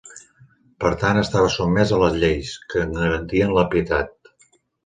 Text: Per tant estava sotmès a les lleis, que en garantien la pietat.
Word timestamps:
Per 0.83 0.91
tant 1.03 1.19
estava 1.21 1.51
sotmès 1.57 1.93
a 1.97 2.01
les 2.05 2.17
lleis, 2.23 2.57
que 2.73 2.81
en 2.87 2.99
garantien 3.03 3.55
la 3.59 3.67
pietat. 3.75 4.35